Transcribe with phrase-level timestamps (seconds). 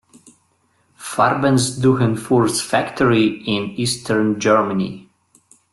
[0.99, 5.07] Farben's Dyhernfurth factory in eastern Germany.